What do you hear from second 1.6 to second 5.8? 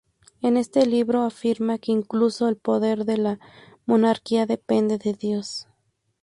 que incluso el poder de la monarquía depende de Dios.